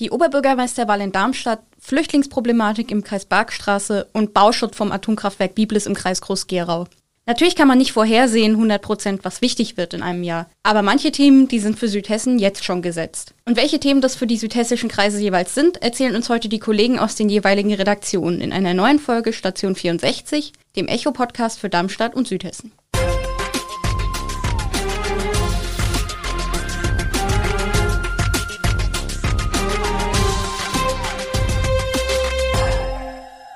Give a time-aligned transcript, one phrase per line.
[0.00, 6.20] Die Oberbürgermeisterwahl in Darmstadt, Flüchtlingsproblematik im Kreis Bergstraße und Bauschutz vom Atomkraftwerk Biblis im Kreis
[6.20, 6.88] Groß-Gerau.
[7.26, 10.50] Natürlich kann man nicht vorhersehen 100 Prozent, was wichtig wird in einem Jahr.
[10.64, 13.34] Aber manche Themen, die sind für Südhessen jetzt schon gesetzt.
[13.44, 16.98] Und welche Themen das für die südhessischen Kreise jeweils sind, erzählen uns heute die Kollegen
[16.98, 22.26] aus den jeweiligen Redaktionen in einer neuen Folge Station 64, dem Echo-Podcast für Darmstadt und
[22.26, 22.72] Südhessen.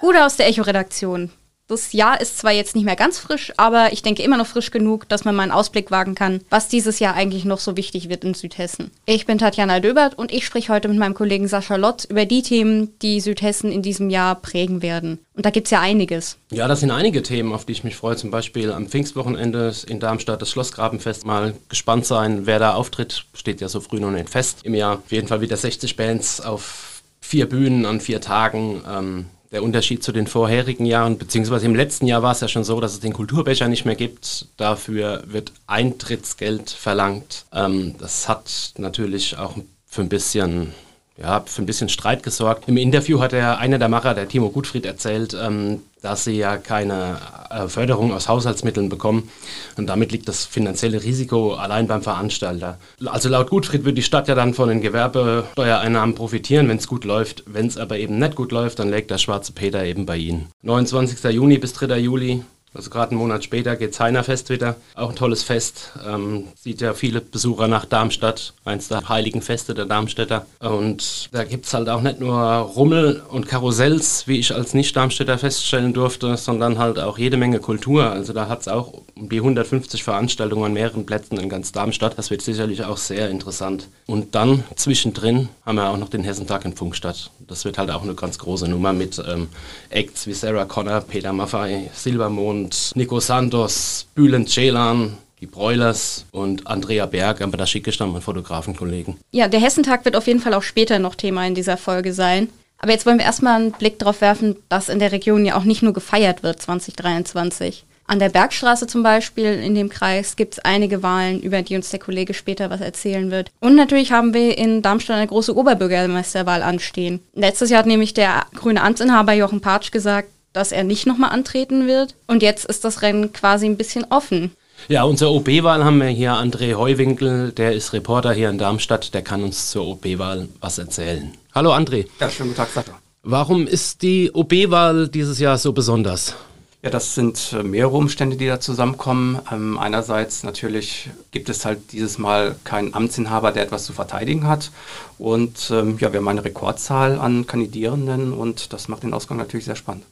[0.09, 1.29] Gude aus der Echo-Redaktion.
[1.67, 4.71] Das Jahr ist zwar jetzt nicht mehr ganz frisch, aber ich denke immer noch frisch
[4.71, 8.09] genug, dass man mal einen Ausblick wagen kann, was dieses Jahr eigentlich noch so wichtig
[8.09, 8.91] wird in Südhessen.
[9.05, 12.41] Ich bin Tatjana Döbert und ich spreche heute mit meinem Kollegen Sascha Lotz über die
[12.41, 15.19] Themen, die Südhessen in diesem Jahr prägen werden.
[15.35, 16.39] Und da gibt es ja einiges.
[16.51, 18.17] Ja, das sind einige Themen, auf die ich mich freue.
[18.17, 21.27] Zum Beispiel am Pfingstwochenende in Darmstadt das Schlossgrabenfest.
[21.27, 23.27] Mal gespannt sein, wer da auftritt.
[23.35, 25.03] Steht ja so früh noch nicht fest im Jahr.
[25.05, 28.83] Auf jeden Fall wieder 60 Bands auf vier Bühnen an vier Tagen.
[28.89, 32.65] Ähm, der Unterschied zu den vorherigen Jahren, beziehungsweise im letzten Jahr war es ja schon
[32.65, 34.47] so, dass es den Kulturbecher nicht mehr gibt.
[34.57, 37.47] Dafür wird Eintrittsgeld verlangt.
[37.53, 40.75] Ähm, das hat natürlich auch für ein bisschen
[41.21, 42.69] ja, für ein bisschen Streit gesorgt.
[42.69, 46.57] Im Interview hat er einer der Macher, der Timo Gutfried, erzählt, ähm, dass sie ja
[46.59, 47.19] keine
[47.51, 49.29] äh, Förderung aus Haushaltsmitteln bekommen.
[49.77, 52.79] Und damit liegt das finanzielle Risiko allein beim Veranstalter.
[53.05, 57.05] Also laut Gutfried wird die Stadt ja dann von den Gewerbesteuereinnahmen profitieren, wenn es gut
[57.05, 57.43] läuft.
[57.47, 60.47] Wenn es aber eben nicht gut läuft, dann legt der schwarze Peter eben bei Ihnen.
[60.63, 61.33] 29.
[61.33, 61.99] Juni bis 3.
[61.99, 62.45] Juli
[62.79, 64.77] also gerade einen Monat später geht's Heinerfest wieder.
[64.95, 65.91] Auch ein tolles Fest.
[66.09, 70.47] Ähm, sieht ja viele Besucher nach Darmstadt, eins der heiligen Feste der Darmstädter.
[70.61, 75.39] Und da gibt es halt auch nicht nur Rummel und Karussells, wie ich als Nicht-Darmstädter
[75.39, 78.13] feststellen durfte, sondern halt auch jede Menge Kultur.
[78.13, 82.17] Also da hat es auch um die 150 Veranstaltungen an mehreren Plätzen in ganz Darmstadt.
[82.17, 83.89] Das wird sicherlich auch sehr interessant.
[84.07, 87.33] Und dann zwischendrin haben wir auch noch den Hessentag in Funkstadt.
[87.49, 89.49] Das wird halt auch eine ganz große Nummer mit ähm,
[89.91, 96.67] Acts wie Sarah Connor, Peter Maffay, Silbermond, und Nico Santos, Bülent Ceylan, die Broilers und
[96.67, 99.17] Andrea Berg, aber das schicke ich Fotografenkollegen.
[99.31, 102.51] Ja, der Hessentag wird auf jeden Fall auch später noch Thema in dieser Folge sein.
[102.81, 105.65] Aber jetzt wollen wir erstmal einen Blick darauf werfen, dass in der Region ja auch
[105.65, 107.85] nicht nur gefeiert wird 2023.
[108.07, 111.91] An der Bergstraße zum Beispiel in dem Kreis gibt es einige Wahlen, über die uns
[111.91, 113.51] der Kollege später was erzählen wird.
[113.61, 117.21] Und natürlich haben wir in Darmstadt eine große Oberbürgermeisterwahl anstehen.
[117.35, 121.87] Letztes Jahr hat nämlich der grüne Amtsinhaber Jochen Patsch gesagt, dass er nicht nochmal antreten
[121.87, 122.15] wird.
[122.27, 124.53] Und jetzt ist das Rennen quasi ein bisschen offen.
[124.87, 129.23] Ja, unsere OB-Wahl haben wir hier André Heuwinkel, der ist Reporter hier in Darmstadt, der
[129.23, 131.33] kann uns zur OB-Wahl was erzählen.
[131.55, 132.07] Hallo André.
[132.21, 132.93] Ja, schönen guten Tag, Sascha.
[133.23, 136.37] Warum ist die OB-Wahl dieses Jahr so besonders?
[136.81, 139.41] Ja, das sind äh, mehrere Umstände, die da zusammenkommen.
[139.51, 144.71] Ähm, einerseits natürlich gibt es halt dieses Mal keinen Amtsinhaber, der etwas zu verteidigen hat.
[145.19, 149.67] Und ähm, ja, wir haben eine Rekordzahl an Kandidierenden und das macht den Ausgang natürlich
[149.67, 150.05] sehr spannend.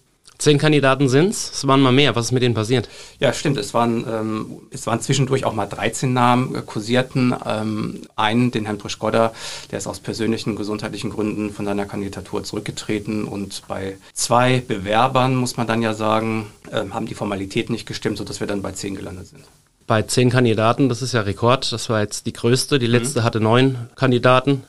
[0.46, 1.50] Zehn Kandidaten sind es.
[1.50, 2.14] Es waren mal mehr.
[2.14, 2.88] Was ist mit denen passiert?
[3.18, 3.58] Ja, stimmt.
[3.58, 7.34] Es waren, ähm, es waren zwischendurch auch mal 13 Namen äh, kursierten.
[7.44, 9.32] Ähm, einen, den Herrn Prischkoda,
[9.72, 13.24] der ist aus persönlichen gesundheitlichen Gründen von seiner Kandidatur zurückgetreten.
[13.24, 18.16] Und bei zwei Bewerbern, muss man dann ja sagen, äh, haben die Formalitäten nicht gestimmt,
[18.16, 19.42] sodass wir dann bei zehn gelandet sind.
[19.88, 21.72] Bei zehn Kandidaten, das ist ja Rekord.
[21.72, 22.78] Das war jetzt die größte.
[22.78, 23.24] Die letzte mhm.
[23.24, 24.62] hatte neun Kandidaten.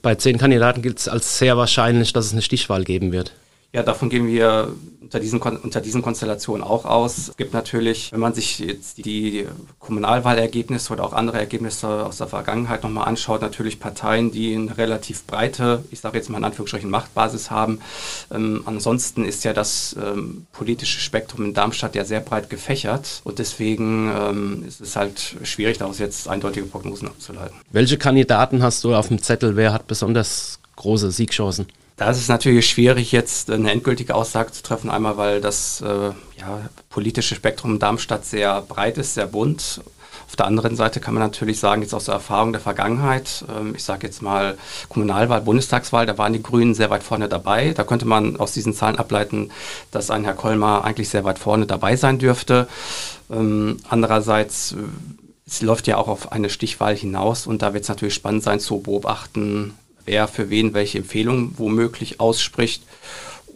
[0.00, 3.32] Bei zehn Kandidaten gilt es als sehr wahrscheinlich, dass es eine Stichwahl geben wird.
[3.74, 7.18] Ja, davon gehen wir unter diesen, unter diesen Konstellationen auch aus.
[7.18, 9.48] Es gibt natürlich, wenn man sich jetzt die
[9.80, 15.24] Kommunalwahlergebnisse oder auch andere Ergebnisse aus der Vergangenheit nochmal anschaut, natürlich Parteien, die eine relativ
[15.24, 17.80] breite, ich sage jetzt mal in Anführungsstrichen, Machtbasis haben.
[18.32, 23.40] Ähm, ansonsten ist ja das ähm, politische Spektrum in Darmstadt ja sehr breit gefächert und
[23.40, 27.56] deswegen ähm, ist es halt schwierig, daraus jetzt eindeutige Prognosen abzuleiten.
[27.72, 29.56] Welche Kandidaten hast du auf dem Zettel?
[29.56, 31.66] Wer hat besonders große Siegchancen?
[31.96, 34.90] Da ist es natürlich schwierig, jetzt eine endgültige Aussage zu treffen.
[34.90, 39.80] Einmal, weil das äh, ja, politische Spektrum in Darmstadt sehr breit ist, sehr bunt.
[40.26, 43.74] Auf der anderen Seite kann man natürlich sagen, jetzt aus der Erfahrung der Vergangenheit, ähm,
[43.76, 47.72] ich sage jetzt mal Kommunalwahl, Bundestagswahl, da waren die Grünen sehr weit vorne dabei.
[47.72, 49.52] Da könnte man aus diesen Zahlen ableiten,
[49.92, 52.66] dass ein Herr Kolmar eigentlich sehr weit vorne dabei sein dürfte.
[53.30, 54.76] Ähm, andererseits äh,
[55.46, 58.60] es läuft ja auch auf eine Stichwahl hinaus und da wird es natürlich spannend sein
[58.60, 59.74] zu beobachten,
[60.04, 62.82] wer für wen welche Empfehlungen womöglich ausspricht.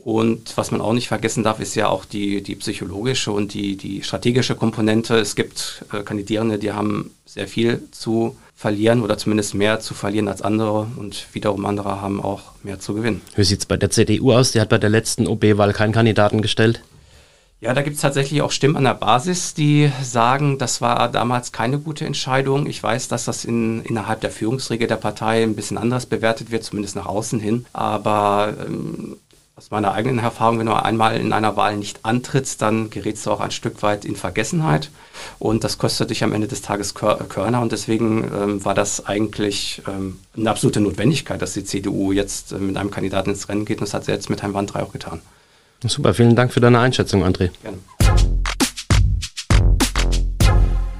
[0.05, 3.77] Und was man auch nicht vergessen darf, ist ja auch die, die psychologische und die,
[3.77, 5.19] die strategische Komponente.
[5.19, 10.29] Es gibt äh, Kandidierende, die haben sehr viel zu verlieren oder zumindest mehr zu verlieren
[10.29, 13.21] als andere und wiederum andere haben auch mehr zu gewinnen.
[13.37, 14.53] Wie sieht es bei der CDU aus?
[14.53, 16.83] Die hat bei der letzten OB-Wahl keinen Kandidaten gestellt.
[17.61, 21.51] Ja, da gibt es tatsächlich auch Stimmen an der Basis, die sagen, das war damals
[21.51, 22.67] keine gute Entscheidung.
[22.67, 26.63] Ich weiß, dass das in, innerhalb der Führungsriege der Partei ein bisschen anders bewertet wird,
[26.63, 27.67] zumindest nach außen hin.
[27.73, 29.17] Aber ähm,
[29.57, 33.33] aus meiner eigenen Erfahrung, wenn du einmal in einer Wahl nicht antrittst, dann gerätst du
[33.33, 34.93] auch ein Stück weit in Vergessenheit
[35.41, 39.83] und das kostet dich am Ende des Tages Körner und deswegen ähm, war das eigentlich
[39.89, 43.79] ähm, eine absolute Notwendigkeit, dass die CDU jetzt äh, mit einem Kandidaten ins Rennen geht
[43.81, 45.21] und das hat sie jetzt mit Herrn Wandrei auch getan.
[45.87, 47.51] Super, vielen Dank für deine Einschätzung, André.
[47.63, 47.79] Gerne.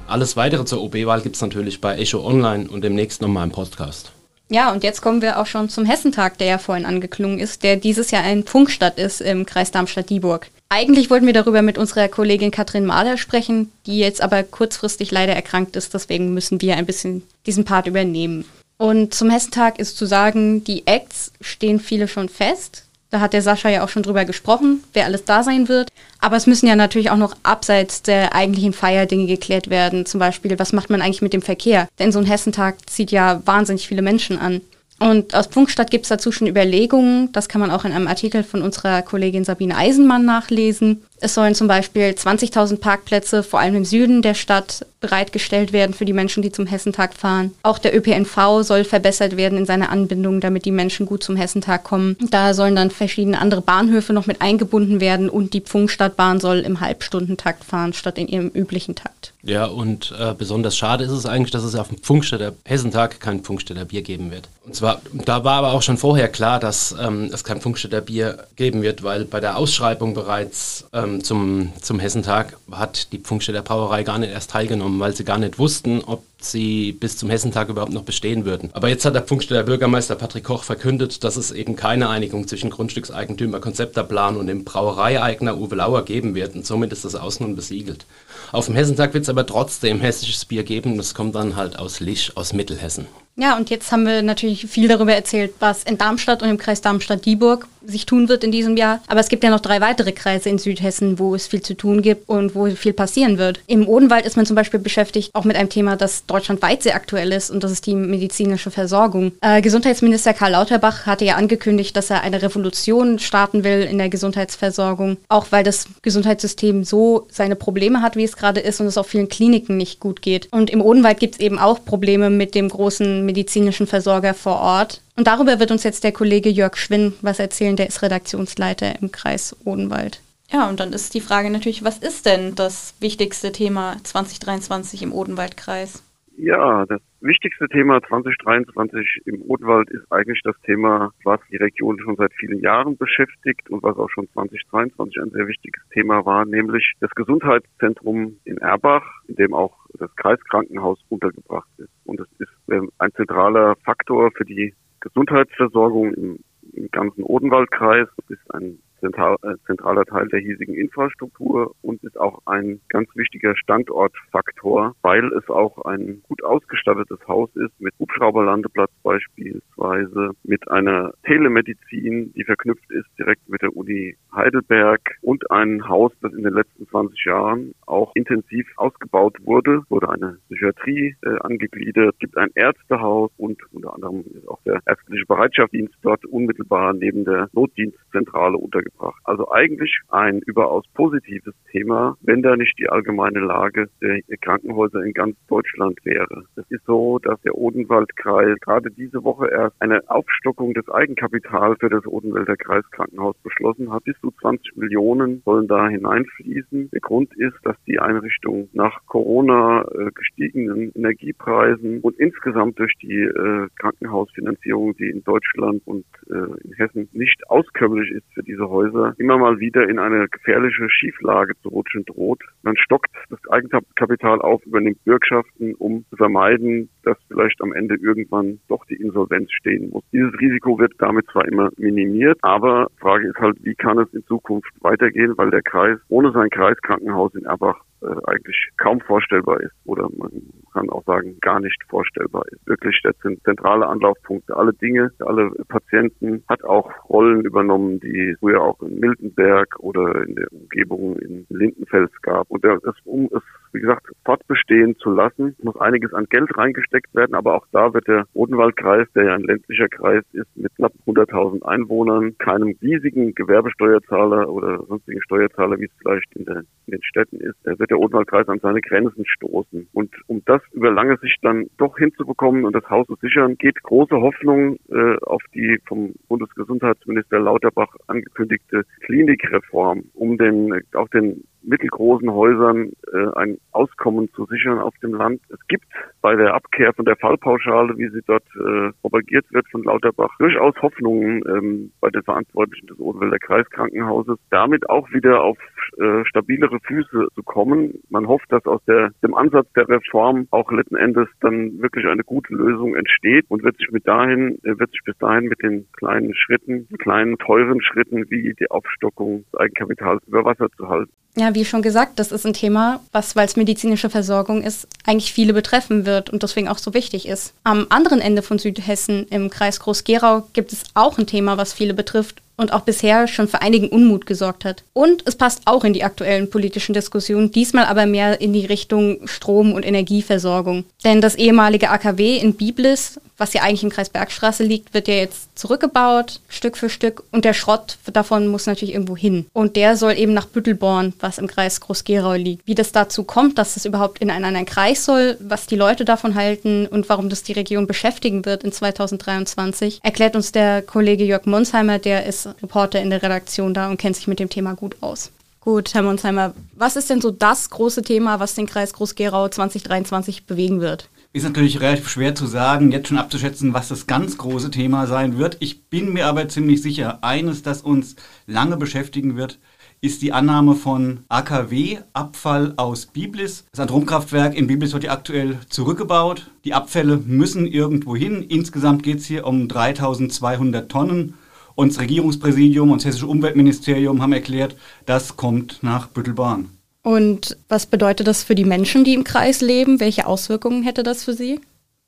[0.07, 4.11] Alles weitere zur OB-Wahl gibt es natürlich bei Echo Online und demnächst nochmal im Podcast.
[4.49, 7.75] Ja, und jetzt kommen wir auch schon zum Hessentag, der ja vorhin angeklungen ist, der
[7.75, 10.47] dieses Jahr ein Funkstadt ist im Kreis Darmstadt-Dieburg.
[10.69, 15.33] Eigentlich wollten wir darüber mit unserer Kollegin Katrin Mahler sprechen, die jetzt aber kurzfristig leider
[15.33, 18.45] erkrankt ist, deswegen müssen wir ein bisschen diesen Part übernehmen.
[18.77, 22.85] Und zum Hessentag ist zu sagen, die Acts stehen viele schon fest.
[23.11, 25.89] Da hat der Sascha ja auch schon drüber gesprochen, wer alles da sein wird.
[26.19, 30.05] Aber es müssen ja natürlich auch noch abseits der eigentlichen Feierdinge geklärt werden.
[30.05, 31.87] Zum Beispiel, was macht man eigentlich mit dem Verkehr?
[31.97, 34.61] Denn so ein Hessentag zieht ja wahnsinnig viele Menschen an.
[34.99, 37.31] Und aus Punktstadt gibt es dazu schon Überlegungen.
[37.31, 41.03] Das kann man auch in einem Artikel von unserer Kollegin Sabine Eisenmann nachlesen.
[41.21, 46.05] Es sollen zum Beispiel 20.000 Parkplätze, vor allem im Süden der Stadt, bereitgestellt werden für
[46.05, 47.51] die Menschen, die zum Hessentag fahren.
[47.63, 51.83] Auch der ÖPNV soll verbessert werden in seiner Anbindung, damit die Menschen gut zum Hessentag
[51.83, 52.17] kommen.
[52.29, 56.81] Da sollen dann verschiedene andere Bahnhöfe noch mit eingebunden werden und die Pfungstadtbahn soll im
[56.81, 59.33] Halbstundentakt fahren, statt in ihrem üblichen Takt.
[59.41, 63.39] Ja, und äh, besonders schade ist es eigentlich, dass es auf dem Pfungstädter Hessentag kein
[63.39, 64.49] Pfungstädter Bier geben wird.
[64.65, 68.45] Und zwar, da war aber auch schon vorher klar, dass ähm, es kein Pfungstädter Bier
[68.57, 73.61] geben wird, weil bei der Ausschreibung bereits ähm, ähm, zum, zum Hessentag hat die Pfungstädter
[73.61, 77.69] Brauerei gar nicht erst teilgenommen, weil sie gar nicht wussten, ob sie bis zum Hessentag
[77.69, 78.69] überhaupt noch bestehen würden.
[78.73, 82.69] Aber jetzt hat der Pfungstädter Bürgermeister Patrick Koch verkündet, dass es eben keine Einigung zwischen
[82.69, 87.55] Grundstückseigentümer, Konzepterplan und dem Brauereieigner Uwe Lauer geben wird und somit ist das aus nun
[87.55, 88.05] besiegelt.
[88.51, 91.99] Auf dem Hessentag wird es aber trotzdem hessisches Bier geben, das kommt dann halt aus
[91.99, 93.07] Lisch, aus Mittelhessen.
[93.35, 96.81] Ja, und jetzt haben wir natürlich viel darüber erzählt, was in Darmstadt und im Kreis
[96.81, 99.01] Darmstadt-Dieburg sich tun wird in diesem Jahr.
[99.07, 102.01] Aber es gibt ja noch drei weitere Kreise in Südhessen, wo es viel zu tun
[102.01, 103.59] gibt und wo viel passieren wird.
[103.67, 107.31] Im Odenwald ist man zum Beispiel beschäftigt, auch mit einem Thema, das deutschlandweit sehr aktuell
[107.31, 109.31] ist, und das ist die medizinische Versorgung.
[109.41, 114.09] Äh, Gesundheitsminister Karl Lauterbach hatte ja angekündigt, dass er eine Revolution starten will in der
[114.09, 118.97] Gesundheitsversorgung, auch weil das Gesundheitssystem so seine Probleme hat, wie es gerade ist, und es
[118.97, 120.47] auf vielen Kliniken nicht gut geht.
[120.51, 125.01] Und im Odenwald gibt es eben auch Probleme mit dem großen medizinischen Versorger vor Ort.
[125.19, 129.11] Und darüber wird uns jetzt der Kollege Jörg Schwinn was erzählen, der ist Redaktionsleiter im
[129.11, 130.21] Kreis Odenwald.
[130.49, 135.11] Ja, und dann ist die Frage natürlich, was ist denn das wichtigste Thema 2023 im
[135.11, 136.05] Odenwaldkreis?
[136.37, 142.15] Ja, das wichtigste Thema 2023 im Odenwald ist eigentlich das Thema, was die Region schon
[142.15, 146.93] seit vielen Jahren beschäftigt und was auch schon 2023 ein sehr wichtiges Thema war, nämlich
[147.01, 151.91] das Gesundheitszentrum in Erbach, in dem auch das Kreiskrankenhaus untergebracht ist.
[152.05, 156.39] Und das ist ähm, ein zentraler Faktor für die Gesundheitsversorgung im,
[156.73, 158.07] im ganzen Odenwaldkreis.
[158.29, 163.55] Ist ein zentral, äh, zentraler Teil der hiesigen Infrastruktur und ist auch ein ganz wichtiger
[163.55, 172.33] Standortfaktor, weil es auch ein gut ausgestattetes Haus ist mit Hubschrauberlandeplatz beispielsweise, mit einer Telemedizin,
[172.33, 176.87] die verknüpft ist direkt mit der Uni Heidelberg und ein Haus, das in den letzten
[176.87, 183.61] 20 Jahren auch intensiv ausgebaut wurde, wurde eine Psychiatrie äh, angegliedert, gibt ein Ärztehaus und
[183.71, 189.21] unter anderem ist auch der ärztliche Bereitschaftsdienst dort unmittelbar neben der Notdienstzentrale untergebracht gebracht.
[189.23, 195.13] Also eigentlich ein überaus positives Thema, wenn da nicht die allgemeine Lage der Krankenhäuser in
[195.13, 196.43] ganz Deutschland wäre.
[196.55, 201.89] Es ist so, dass der Odenwaldkreis gerade diese Woche erst eine Aufstockung des Eigenkapitals für
[201.89, 204.03] das Odenwälder Kreiskrankenhaus beschlossen hat.
[204.03, 206.89] Bis zu 20 Millionen sollen da hineinfließen.
[206.91, 213.21] Der Grund ist, dass die Einrichtung nach Corona äh, gestiegenen Energiepreisen und insgesamt durch die
[213.21, 216.33] äh, Krankenhausfinanzierung, die in Deutschland und äh,
[216.63, 221.53] in Hessen nicht auskömmlich ist für diese Häuser, immer mal wieder in eine gefährliche Schieflage
[221.61, 222.41] zu rutschen droht.
[222.63, 228.59] Man stockt das Eigenkapital auf, übernimmt Bürgschaften, um zu vermeiden, dass vielleicht am Ende irgendwann
[228.67, 230.03] doch die Insolvenz stehen muss.
[230.11, 234.25] Dieses Risiko wird damit zwar immer minimiert, aber Frage ist halt, wie kann es in
[234.25, 237.79] Zukunft weitergehen, weil der Kreis ohne sein Kreiskrankenhaus in Erbach
[238.25, 240.31] eigentlich kaum vorstellbar ist oder man
[240.73, 242.65] kann auch sagen, gar nicht vorstellbar ist.
[242.67, 243.13] Wirklich der
[243.43, 249.79] zentrale Anlaufpunkt alle Dinge, alle Patienten, hat auch Rollen übernommen, die früher auch in Miltenberg
[249.79, 252.49] oder in der Umgebung in Lindenfels gab.
[252.49, 255.55] Und es, um, es wie gesagt, fortbestehen zu lassen.
[255.61, 259.43] Muss einiges an Geld reingesteckt werden, aber auch da wird der Odenwaldkreis, der ja ein
[259.43, 265.91] ländlicher Kreis ist, mit knapp 100.000 Einwohnern, keinem riesigen Gewerbesteuerzahler oder sonstigen Steuerzahler, wie es
[266.01, 269.87] vielleicht in, der, in den Städten ist, wird der Odenwaldkreis an seine Grenzen stoßen.
[269.93, 273.81] Und um das über lange Sicht dann doch hinzubekommen und das Haus zu sichern, geht
[273.83, 282.31] große Hoffnung äh, auf die vom Bundesgesundheitsminister Lauterbach angekündigte Klinikreform, um den auch den mittelgroßen
[282.31, 285.41] Häusern äh, ein Auskommen zu sichern auf dem Land.
[285.49, 285.85] Es gibt
[286.21, 290.75] bei der Abkehr von der Fallpauschale, wie sie dort äh, propagiert wird von Lauterbach, durchaus
[290.81, 295.57] Hoffnungen ähm, bei den Verantwortlichen des Odenwälder Kreiskrankenhauses, damit auch wieder auf
[295.99, 297.93] äh, stabilere Füße zu kommen.
[298.09, 302.23] Man hofft, dass aus der, dem Ansatz der Reform auch letzten Endes dann wirklich eine
[302.23, 305.87] gute Lösung entsteht und wird sich mit dahin, äh, wird sich bis dahin mit den
[305.93, 311.11] kleinen Schritten, kleinen teuren Schritten wie die Aufstockung des Eigenkapitals über Wasser zu halten.
[311.35, 315.31] Ja, wie schon gesagt, das ist ein Thema, was, weil es medizinische Versorgung ist, eigentlich
[315.31, 317.55] viele betreffen wird und deswegen auch so wichtig ist.
[317.63, 321.93] Am anderen Ende von Südhessen, im Kreis Groß-Gerau, gibt es auch ein Thema, was viele
[321.93, 324.83] betrifft und auch bisher schon für einigen Unmut gesorgt hat.
[324.93, 329.27] Und es passt auch in die aktuellen politischen Diskussionen, diesmal aber mehr in die Richtung
[329.27, 330.83] Strom- und Energieversorgung.
[331.03, 335.15] Denn das ehemalige AKW in Biblis, was ja eigentlich im Kreis Bergstraße liegt, wird ja
[335.15, 337.23] jetzt zurückgebaut, Stück für Stück.
[337.31, 339.47] Und der Schrott davon muss natürlich irgendwo hin.
[339.53, 342.67] Und der soll eben nach Büttelborn, was im Kreis Groß-Gerau liegt.
[342.67, 346.05] Wie das dazu kommt, dass es überhaupt in einen anderen Kreis soll, was die Leute
[346.05, 351.23] davon halten und warum das die Region beschäftigen wird in 2023, erklärt uns der Kollege
[351.23, 354.73] Jörg Monsheimer, der ist Reporter in der Redaktion da und kennt sich mit dem Thema
[354.73, 355.31] gut aus.
[355.61, 360.45] Gut, Herr Monsheimer, was ist denn so das große Thema, was den Kreis Groß-Gerau 2023
[360.45, 361.09] bewegen wird?
[361.31, 365.37] Ist natürlich relativ schwer zu sagen, jetzt schon abzuschätzen, was das ganz große Thema sein
[365.37, 365.57] wird.
[365.59, 368.15] Ich bin mir aber ziemlich sicher, eines, das uns
[368.47, 369.59] lange beschäftigen wird,
[370.01, 373.65] ist die Annahme von AKW-Abfall aus Biblis.
[373.71, 376.49] Das Atomkraftwerk in Biblis wird ja aktuell zurückgebaut.
[376.65, 378.41] Die Abfälle müssen irgendwo hin.
[378.41, 381.35] Insgesamt geht es hier um 3200 Tonnen.
[381.75, 386.78] Und das Regierungspräsidium und das Hessische Umweltministerium haben erklärt, das kommt nach Büttelbahn.
[387.01, 389.99] Und was bedeutet das für die Menschen, die im Kreis leben?
[389.99, 391.59] Welche Auswirkungen hätte das für sie?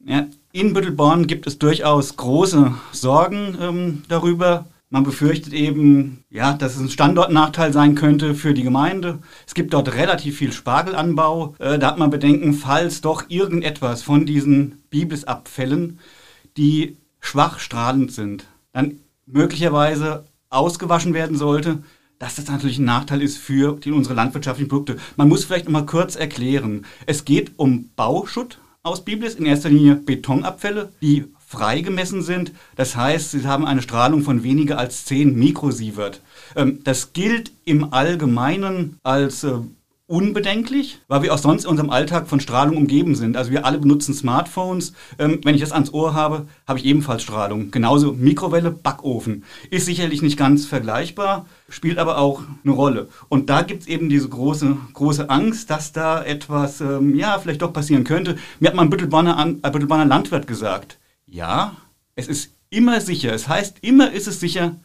[0.04, 4.66] Ja, in Büttelborn gibt es durchaus große Sorgen ähm, darüber.
[4.90, 9.20] Man befürchtet eben, ja, dass es ein Standortnachteil sein könnte für die Gemeinde.
[9.48, 11.56] Es gibt dort relativ viel Spargelanbau.
[11.60, 16.00] Äh, da hat man Bedenken, falls doch irgendetwas von diesen Bibelsabfällen,
[16.58, 21.78] die schwach strahlend sind, dann möglicherweise ausgewaschen werden sollte,
[22.22, 24.98] dass das natürlich ein Nachteil ist für die, unsere landwirtschaftlichen Produkte.
[25.16, 26.86] Man muss vielleicht noch mal kurz erklären.
[27.08, 32.52] Es geht um Bauschutt aus Biblis, in erster Linie Betonabfälle, die freigemessen sind.
[32.76, 36.22] Das heißt, sie haben eine Strahlung von weniger als 10 Mikrosievert.
[36.56, 39.54] Ähm, das gilt im Allgemeinen als äh,
[40.12, 43.38] unbedenklich, weil wir auch sonst in unserem Alltag von Strahlung umgeben sind.
[43.38, 44.94] Also wir alle benutzen Smartphones.
[45.18, 47.72] Ähm, wenn ich das ans Ohr habe, habe ich ebenfalls Strahlung.
[47.72, 49.46] Genauso Mikrowelle, Backofen.
[49.70, 53.08] Ist sicherlich nicht ganz vergleichbar, spielt aber auch eine Rolle.
[53.30, 57.62] Und da gibt es eben diese große, große Angst, dass da etwas, ähm, ja, vielleicht
[57.62, 58.38] doch passieren könnte.
[58.60, 61.78] Mir hat mal ein Büttelbanner, ein Büttelbanner Landwirt gesagt, ja,
[62.16, 63.34] es ist immer sicher.
[63.34, 64.76] Es heißt, immer ist es sicher,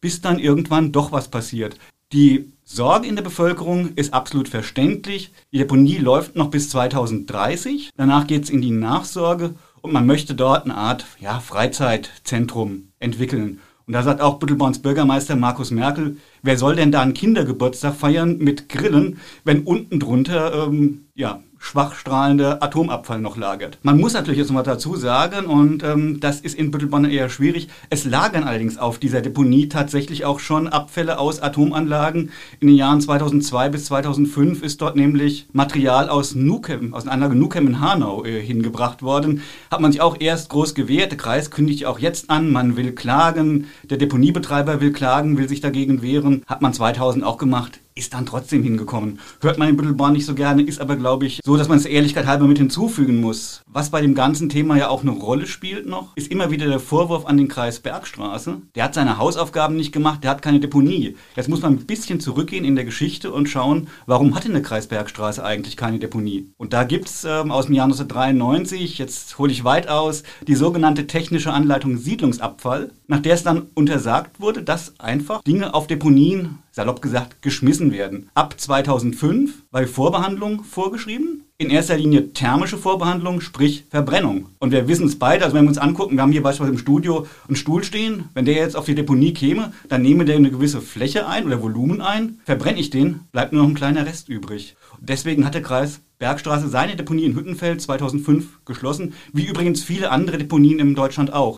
[0.00, 1.78] bis dann irgendwann doch was passiert.
[2.12, 5.30] Die Sorge in der Bevölkerung ist absolut verständlich.
[5.52, 7.90] Die Deponie läuft noch bis 2030.
[7.98, 13.60] Danach geht es in die Nachsorge und man möchte dort eine Art ja, Freizeitzentrum entwickeln.
[13.86, 18.38] Und da sagt auch Büttelborns Bürgermeister Markus Merkel, wer soll denn da einen Kindergeburtstag feiern
[18.38, 23.78] mit Grillen, wenn unten drunter ähm, ja, schwach strahlender Atomabfall noch lagert.
[23.82, 27.68] Man muss natürlich jetzt mal dazu sagen, und ähm, das ist in Büttelbonn eher schwierig,
[27.88, 32.30] es lagern allerdings auf dieser Deponie tatsächlich auch schon Abfälle aus Atomanlagen.
[32.58, 37.36] In den Jahren 2002 bis 2005 ist dort nämlich Material aus Nukem, aus der Anlage
[37.36, 39.42] Nukem in Hanau äh, hingebracht worden.
[39.70, 41.12] Hat man sich auch erst groß gewehrt.
[41.12, 45.60] Der Kreis kündigt auch jetzt an, man will klagen, der Deponiebetreiber will klagen, will sich
[45.60, 46.42] dagegen wehren.
[46.46, 49.18] Hat man 2000 auch gemacht ist dann trotzdem hingekommen.
[49.40, 51.84] Hört man in Büttelborn nicht so gerne, ist aber, glaube ich, so, dass man es
[51.84, 53.62] Ehrlichkeit halber mit hinzufügen muss.
[53.66, 56.80] Was bei dem ganzen Thema ja auch eine Rolle spielt noch, ist immer wieder der
[56.80, 58.62] Vorwurf an den Kreis Bergstraße.
[58.74, 61.16] Der hat seine Hausaufgaben nicht gemacht, der hat keine Deponie.
[61.36, 64.62] Jetzt muss man ein bisschen zurückgehen in der Geschichte und schauen, warum hat denn der
[64.62, 66.52] Kreis Bergstraße eigentlich keine Deponie?
[66.56, 70.54] Und da gibt es ähm, aus dem Jahr 1993, jetzt hole ich weit aus, die
[70.54, 76.58] sogenannte technische Anleitung Siedlungsabfall, nach der es dann untersagt wurde, dass einfach Dinge auf Deponien
[76.72, 78.30] salopp gesagt, geschmissen werden.
[78.34, 81.44] Ab 2005 war die Vorbehandlung vorgeschrieben.
[81.58, 84.46] in erster Linie thermische Vorbehandlung, sprich Verbrennung.
[84.58, 86.78] Und wir wissen es beide, also wenn wir uns angucken, wir haben hier beispielsweise im
[86.78, 90.50] Studio einen Stuhl stehen, wenn der jetzt auf die Deponie käme, dann nehme der eine
[90.50, 94.28] gewisse Fläche ein oder Volumen ein, verbrenne ich den, bleibt nur noch ein kleiner Rest
[94.28, 94.74] übrig.
[94.98, 100.10] Und deswegen hat der Kreis Bergstraße seine Deponie in Hüttenfeld 2005 geschlossen, wie übrigens viele
[100.10, 101.56] andere Deponien in Deutschland auch.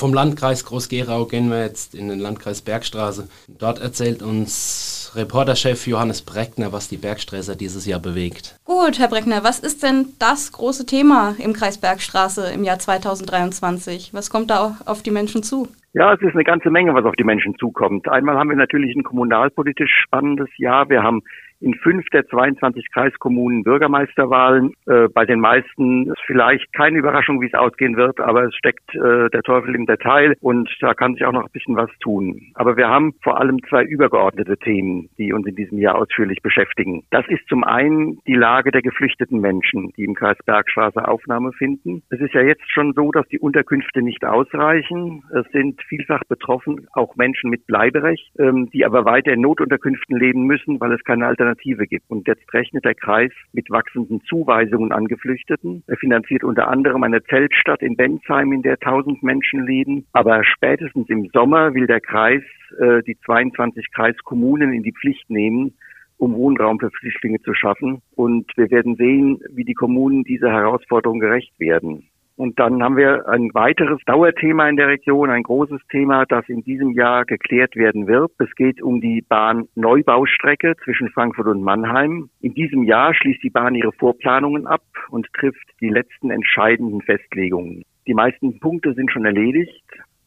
[0.00, 3.28] Vom Landkreis Groß-Gerau gehen wir jetzt in den Landkreis Bergstraße.
[3.48, 8.58] Dort erzählt uns Reporterchef Johannes Breckner, was die Bergsträßer dieses Jahr bewegt.
[8.64, 14.14] Gut, Herr Breckner, was ist denn das große Thema im Kreis Bergstraße im Jahr 2023?
[14.14, 15.68] Was kommt da auf die Menschen zu?
[15.92, 18.08] Ja, es ist eine ganze Menge, was auf die Menschen zukommt.
[18.08, 20.88] Einmal haben wir natürlich ein kommunalpolitisch spannendes Jahr.
[20.88, 21.20] Wir haben
[21.60, 24.72] in fünf der 22 Kreiskommunen Bürgermeisterwahlen.
[24.86, 28.94] Äh, bei den meisten ist vielleicht keine Überraschung, wie es ausgehen wird, aber es steckt
[28.94, 32.40] äh, der Teufel im Detail und da kann sich auch noch ein bisschen was tun.
[32.54, 37.04] Aber wir haben vor allem zwei übergeordnete Themen, die uns in diesem Jahr ausführlich beschäftigen.
[37.10, 42.02] Das ist zum einen die Lage der geflüchteten Menschen, die im Kreis Bergstraße Aufnahme finden.
[42.10, 45.22] Es ist ja jetzt schon so, dass die Unterkünfte nicht ausreichen.
[45.34, 50.44] Es sind vielfach betroffen auch Menschen mit Bleiberecht, ähm, die aber weiter in Notunterkünften leben
[50.44, 52.10] müssen, weil es keine Alternative Alternative gibt.
[52.10, 55.82] Und jetzt rechnet der Kreis mit wachsenden Zuweisungen an Geflüchteten.
[55.86, 60.06] Er finanziert unter anderem eine Zeltstadt in Bensheim, in der 1000 Menschen leben.
[60.12, 62.42] Aber spätestens im Sommer will der Kreis
[62.78, 65.74] äh, die 22 Kreiskommunen in die Pflicht nehmen,
[66.18, 68.02] um Wohnraum für Flüchtlinge zu schaffen.
[68.14, 72.08] Und wir werden sehen, wie die Kommunen dieser Herausforderung gerecht werden.
[72.40, 76.64] Und dann haben wir ein weiteres Dauerthema in der Region, ein großes Thema, das in
[76.64, 78.32] diesem Jahr geklärt werden wird.
[78.38, 82.30] Es geht um die Bahn-Neubaustrecke zwischen Frankfurt und Mannheim.
[82.40, 84.80] In diesem Jahr schließt die Bahn ihre Vorplanungen ab
[85.10, 87.84] und trifft die letzten entscheidenden Festlegungen.
[88.06, 89.84] Die meisten Punkte sind schon erledigt.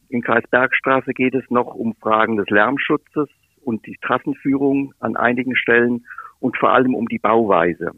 [0.08, 3.28] Im Kreis Bergstraße geht es noch um Fragen des Lärmschutzes
[3.64, 6.06] und die Trassenführung an einigen Stellen
[6.38, 7.90] und vor allem um die Bauweise.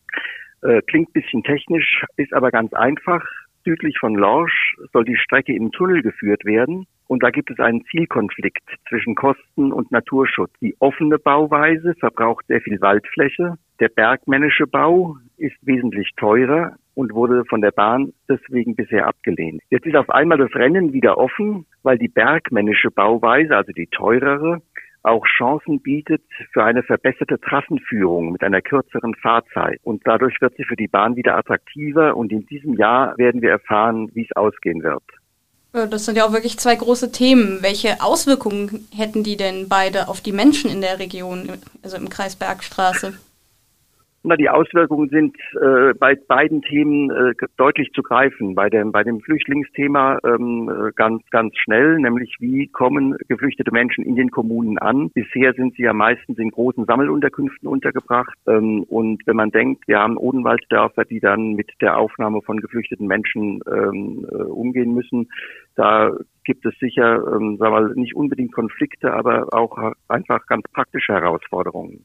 [0.63, 3.23] Äh, klingt bisschen technisch, ist aber ganz einfach.
[3.67, 6.87] Südlich von Lorsch soll die Strecke im Tunnel geführt werden.
[7.09, 10.53] Und da gibt es einen Zielkonflikt zwischen Kosten und Naturschutz.
[10.61, 13.59] Die offene Bauweise verbraucht sehr viel Waldfläche.
[13.81, 19.63] Der bergmännische Bau ist wesentlich teurer und wurde von der Bahn deswegen bisher abgelehnt.
[19.69, 24.63] Jetzt ist auf einmal das Rennen wieder offen, weil die bergmännische Bauweise, also die teurere,
[25.07, 26.23] auch Chancen bietet
[26.53, 29.79] für eine verbesserte Trassenführung mit einer kürzeren Fahrzeit.
[29.83, 33.51] Und dadurch wird sie für die Bahn wieder attraktiver und in diesem Jahr werden wir
[33.51, 35.03] erfahren, wie es ausgehen wird.
[35.73, 37.63] Das sind ja auch wirklich zwei große Themen.
[37.63, 41.50] Welche Auswirkungen hätten die denn beide auf die Menschen in der Region,
[41.83, 43.13] also im Kreis Bergstraße?
[44.28, 48.56] Na, die Auswirkungen sind äh, bei beiden Themen äh, deutlich zu greifen.
[48.56, 54.02] Bei dem, bei dem Flüchtlingsthema ähm, äh, ganz, ganz schnell, nämlich wie kommen geflüchtete Menschen
[54.02, 55.10] in den Kommunen an.
[55.10, 58.36] Bisher sind sie ja meistens in großen Sammelunterkünften untergebracht.
[58.49, 63.06] Ähm, und wenn man denkt, wir haben Odenwalddörfer, die dann mit der Aufnahme von geflüchteten
[63.06, 65.28] Menschen ähm, äh, umgehen müssen,
[65.76, 66.10] da
[66.43, 71.12] gibt es sicher, ähm, sagen wir mal, nicht unbedingt Konflikte, aber auch einfach ganz praktische
[71.12, 72.04] Herausforderungen.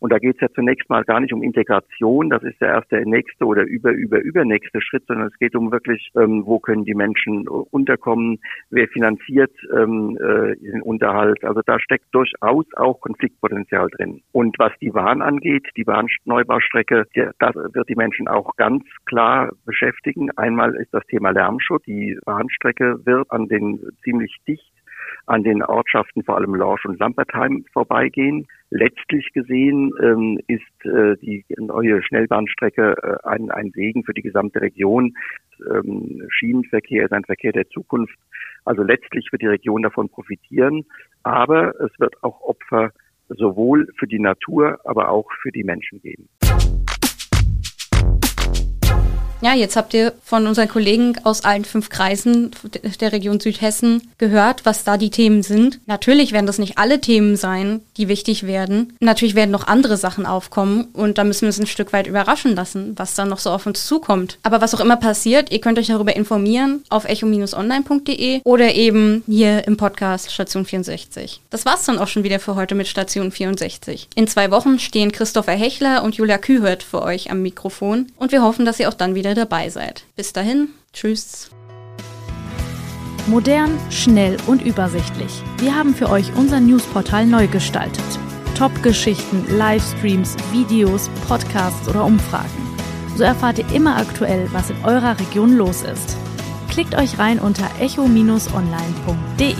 [0.00, 2.90] Und da geht es ja zunächst mal gar nicht um Integration, das ist ja erst
[2.90, 6.84] der nächste oder über, über, übernächste Schritt, sondern es geht um wirklich, ähm, wo können
[6.84, 8.38] die Menschen unterkommen,
[8.70, 11.44] wer finanziert ähm, äh, den Unterhalt.
[11.44, 14.22] Also da steckt durchaus auch Konfliktpotenzial drin.
[14.32, 17.06] Und was die Bahn angeht, die Bahnneubau-Strecke,
[17.38, 20.30] das wird die Menschen auch ganz klar beschäftigen.
[20.36, 21.84] Einmal ist das Thema Lärmschutz.
[21.84, 24.73] Die Bahnstrecke wird an den ziemlich dicht
[25.26, 28.46] an den Ortschaften vor allem Lorsch und Lampertheim vorbeigehen.
[28.70, 34.60] Letztlich gesehen ähm, ist äh, die neue Schnellbahnstrecke äh, ein, ein Segen für die gesamte
[34.60, 35.16] Region.
[35.70, 38.18] Ähm, Schienenverkehr ist ein Verkehr der Zukunft.
[38.64, 40.84] Also letztlich wird die Region davon profitieren,
[41.22, 42.92] aber es wird auch Opfer
[43.28, 46.28] sowohl für die Natur, aber auch für die Menschen geben.
[49.40, 52.52] Ja, jetzt habt ihr von unseren Kollegen aus allen fünf Kreisen
[53.00, 55.80] der Region Südhessen gehört, was da die Themen sind.
[55.86, 58.96] Natürlich werden das nicht alle Themen sein, die wichtig werden.
[59.00, 62.56] Natürlich werden noch andere Sachen aufkommen und da müssen wir uns ein Stück weit überraschen
[62.56, 64.38] lassen, was dann noch so auf uns zukommt.
[64.42, 69.66] Aber was auch immer passiert, ihr könnt euch darüber informieren auf echo-online.de oder eben hier
[69.66, 71.42] im Podcast Station 64.
[71.50, 74.08] Das war's dann auch schon wieder für heute mit Station 64.
[74.14, 78.42] In zwei Wochen stehen Christopher Hechler und Julia Kühert für euch am Mikrofon und wir
[78.42, 80.04] hoffen, dass ihr auch dann wieder dabei seid.
[80.16, 81.50] Bis dahin, tschüss.
[83.26, 85.42] Modern, schnell und übersichtlich.
[85.58, 88.04] Wir haben für euch unser Newsportal neu gestaltet.
[88.56, 92.48] Top-Geschichten, Livestreams, Videos, Podcasts oder Umfragen.
[93.16, 96.16] So erfahrt ihr immer aktuell, was in eurer Region los ist.
[96.68, 99.54] Klickt euch rein unter echo-online.de.